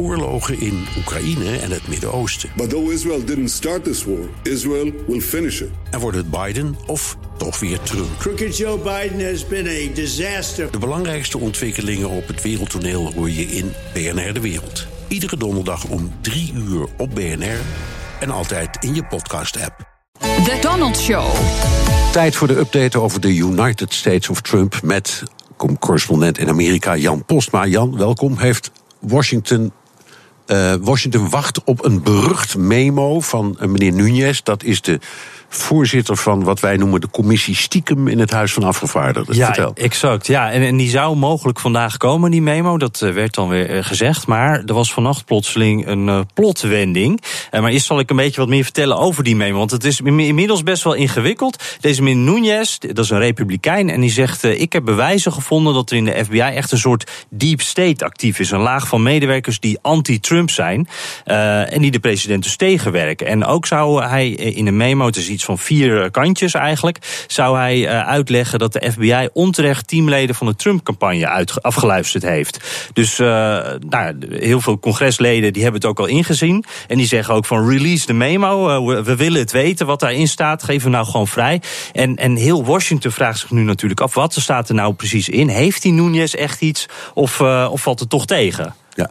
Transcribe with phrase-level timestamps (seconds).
[0.00, 2.50] oorlogen in Oekraïne en het Midden-Oosten.
[2.56, 5.68] But though Israel didn't start this war, Israel will finish it.
[5.90, 8.08] En wordt het Biden of toch weer Trump?
[8.18, 10.70] Crooked Joe Biden has been a disaster.
[10.70, 14.86] De belangrijkste ontwikkelingen op het wereldtoneel hoor je in BNR De Wereld.
[15.08, 17.58] Iedere donderdag om 3 uur op BNR
[18.20, 19.88] en altijd in je podcast-app.
[20.18, 21.34] The Donald Show.
[22.12, 25.22] Tijd voor de update over de United States of Trump met
[25.78, 27.66] correspondent in Amerika Jan Postma.
[27.66, 28.38] Jan, welkom.
[28.38, 28.70] Heeft
[29.00, 29.72] Washington
[30.50, 34.42] uh, Washington wacht op een berucht memo van uh, meneer Nunes.
[34.42, 34.98] Dat is de
[35.48, 39.36] voorzitter van wat wij noemen de commissie stiekem in het Huis van Afgevaardigden.
[39.36, 39.72] Ja, Vertel.
[39.74, 40.26] exact.
[40.26, 42.78] Ja, en, en die zou mogelijk vandaag komen, die memo.
[42.78, 44.26] Dat uh, werd dan weer gezegd.
[44.26, 47.22] Maar er was vannacht plotseling een plotwending.
[47.50, 49.58] maar eerst zal ik een beetje wat meer vertellen over die memo.
[49.58, 51.62] Want het is inmiddels best wel ingewikkeld.
[51.80, 53.90] Deze meneer Nunes, dat is een republikein.
[53.90, 57.10] En die zegt, ik heb bewijzen gevonden dat er in de FBI echt een soort
[57.30, 58.50] deep state actief is.
[58.50, 60.88] Een laag van medewerkers die anti-Trump zijn.
[61.26, 63.26] Uh, en die de president dus tegenwerken.
[63.26, 67.56] En ook zou hij in een memo, het is iets van vier kantjes eigenlijk, zou
[67.56, 72.88] hij uh, uitleggen dat de FBI onterecht teamleden van de Trump-campagne afgeluisterd heeft.
[72.92, 73.26] Dus uh,
[73.88, 76.64] nou, heel veel congresleden die hebben het ook al ingezien.
[76.88, 78.84] En die zeggen ook van release de memo.
[78.86, 80.62] We, we, willen het weten wat daarin staat.
[80.62, 81.62] Geef hem nou gewoon vrij.
[81.92, 85.48] En, en heel Washington vraagt zich nu natuurlijk af: wat staat er nou precies in?
[85.48, 86.86] Heeft die Nunes echt iets?
[87.14, 88.74] Of, of valt het toch tegen?
[88.94, 89.10] Ja.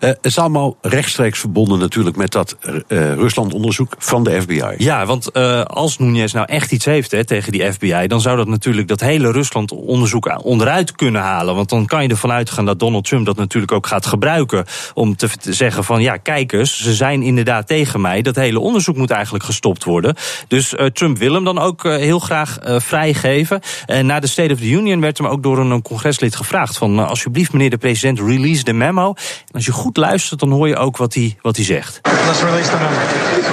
[0.00, 2.78] Uh, het is allemaal rechtstreeks verbonden natuurlijk met dat uh,
[3.14, 4.74] Rusland-onderzoek van de FBI.
[4.76, 8.36] Ja, want uh, als Nunes nou echt iets heeft hè, tegen die FBI, dan zou
[8.36, 11.54] dat natuurlijk dat hele Rusland-onderzoek onderuit kunnen halen.
[11.54, 15.16] Want dan kan je ervan uitgaan dat Donald Trump dat natuurlijk ook gaat gebruiken om
[15.16, 18.22] te zeggen van ja, kijk eens, ze zijn inderdaad tegen mij.
[18.22, 20.14] Dat hele onderzoek moet eigenlijk gestopt worden.
[20.48, 23.60] Dus Trump wil hem dan ook heel graag vrijgeven.
[23.86, 27.08] En na de State of the Union werd hem ook door een congreslid gevraagd van
[27.08, 29.08] alsjeblieft meneer de president, release the memo.
[29.08, 32.00] En als je goed goed luistert, dan hoor je ook wat hij, wat hij zegt.
[32.02, 33.02] Let's release the number.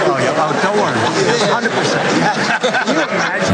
[0.09, 0.37] Oh, yeah.
[0.37, 1.36] oh, don't worry.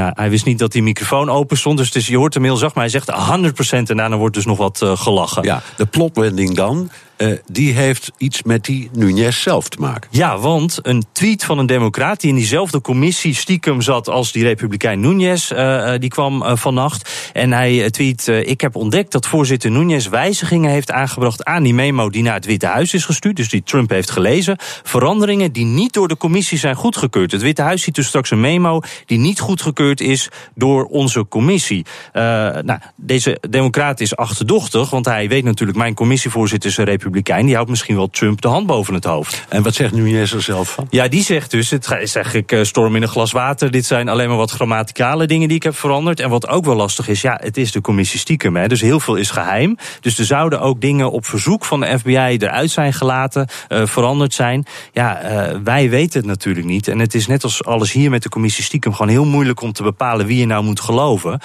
[0.04, 0.06] 100%.
[0.06, 2.58] Ja, hij wist niet dat die microfoon open stond, dus, dus je hoort hem heel
[2.58, 5.44] zacht, maar hij zegt 100% en daarna wordt dus nog wat uh, gelachen.
[5.44, 10.10] Ja, de plotwending dan, uh, die heeft iets met die Nunes zelf te maken.
[10.11, 14.44] Ja, want een tweet van een democraat die in diezelfde commissie stiekem zat als die
[14.44, 17.30] republikein Nunes, uh, die kwam vannacht.
[17.33, 22.10] En hij tweet: Ik heb ontdekt dat voorzitter Nunes wijzigingen heeft aangebracht aan die memo
[22.10, 24.58] die naar het Witte Huis is gestuurd, dus die Trump heeft gelezen.
[24.83, 27.32] Veranderingen die niet door de commissie zijn goedgekeurd.
[27.32, 31.86] Het Witte Huis ziet dus straks een memo die niet goedgekeurd is door onze commissie.
[32.14, 37.45] nou, deze democraat is achterdochtig, want hij weet natuurlijk: mijn commissievoorzitter is een republikein.
[37.45, 39.45] Die houdt misschien wel Trump de hand boven het hoofd.
[39.49, 40.87] En wat zegt Nunes er zelf van?
[40.89, 43.71] Ja, die zegt dus: het is eigenlijk storm in een glas water.
[43.71, 46.20] Dit zijn alleen maar wat grammaticale dingen die ik heb veranderd.
[46.20, 48.55] En wat ook wel lastig is, ja, het is de commissie stiekem.
[48.55, 49.77] Hè, dus heel veel is geheim.
[49.99, 54.33] Dus er zouden ook dingen op verzoek van de FBI eruit zijn gelaten, uh, veranderd
[54.33, 54.65] zijn.
[54.92, 56.87] Ja, uh, wij weten het natuurlijk niet.
[56.87, 59.73] En het is net als alles hier met de commissie stiekem gewoon heel moeilijk om
[59.73, 61.39] te bepalen wie je nou moet geloven.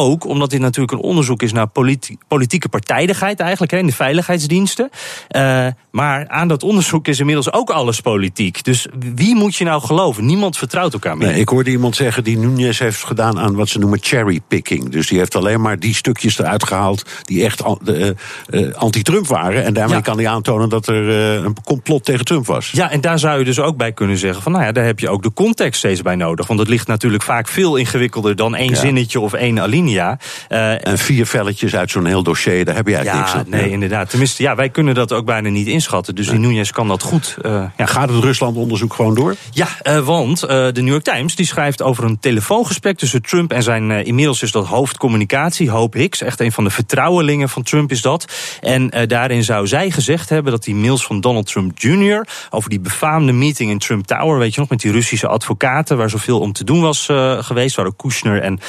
[0.00, 3.92] Ook omdat dit natuurlijk een onderzoek is naar politi politieke partijdigheid eigenlijk, hè, in de
[3.92, 4.90] veiligheidsdiensten.
[5.36, 8.64] Uh, maar aan dat onderzoek is inmiddels ook alles politiek.
[8.64, 10.26] Dus wie moet je nou geloven?
[10.26, 11.28] Niemand vertrouwt elkaar meer.
[11.28, 14.88] Nee, ik hoorde iemand zeggen die Nunes heeft gedaan aan wat ze noemen cherrypicking.
[14.88, 18.10] Dus die heeft alleen maar die stukjes eruit gehaald die echt uh,
[18.50, 19.64] uh, anti-Trump waren.
[19.64, 20.02] En daarmee ja.
[20.02, 21.08] kan hij aantonen dat er
[21.44, 22.70] een complot tegen Trump was.
[22.70, 24.98] Ja, en daar zou je dus ook bij kunnen zeggen van nou ja, daar heb
[24.98, 26.46] je ook de context steeds bij nodig.
[26.46, 28.76] Want het ligt natuurlijk vaak veel ingewikkelder dan één ja.
[28.76, 29.88] zinnetje of één alinea.
[29.90, 33.50] Uh, en vier velletjes uit zo'n heel dossier, daar heb je eigenlijk ja, niks aan.
[33.50, 33.72] Nee, ja.
[33.72, 34.10] inderdaad.
[34.10, 36.14] Tenminste, ja, wij kunnen dat ook bijna niet inschatten.
[36.14, 36.38] Dus nee.
[36.38, 37.36] die Nunes kan dat goed.
[37.42, 37.86] Uh, ja.
[37.86, 39.36] Gaat het Rusland-onderzoek gewoon door?
[39.50, 43.62] Ja, uh, want de New York Times die schrijft over een telefoongesprek tussen Trump en
[43.62, 46.22] zijn inmiddels is dat hoofdcommunicatie, Hope Hicks.
[46.22, 48.24] Echt een van de vertrouwelingen van Trump is dat.
[48.60, 52.26] En daarin zou zij gezegd hebben dat die mails van Donald Trump Jr.
[52.50, 56.10] over die befaamde meeting in Trump Tower, weet je nog, met die Russische advocaten, waar
[56.10, 57.08] zoveel om te doen was
[57.40, 58.60] geweest, waar ook Kushner en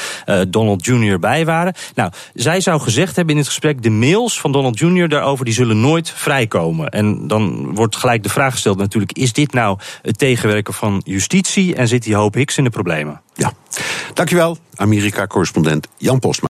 [0.49, 1.00] Donald Jr.
[1.19, 1.73] bij waren.
[1.95, 5.09] Nou, zij zou gezegd hebben in het gesprek: de mails van Donald Jr.
[5.09, 6.89] daarover die zullen nooit vrijkomen.
[6.89, 11.75] En dan wordt gelijk de vraag gesteld: natuurlijk, is dit nou het tegenwerken van justitie
[11.75, 13.21] en zit die hoop Hicks in de problemen?
[13.33, 13.51] Ja,
[14.13, 16.50] dankjewel, Amerika-correspondent Jan Postma.